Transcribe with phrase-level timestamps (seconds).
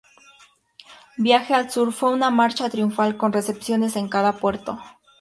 [1.17, 4.79] El viaje al sur fue una marcha triunfal, con recepciones en cada puerto.